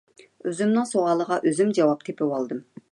ئۆزۈمنىڭ 0.51 0.87
سوئالىغا 0.93 1.39
ئۆزۈم 1.51 1.77
جاۋاب 1.81 2.05
تېپىۋالدىم. 2.11 2.69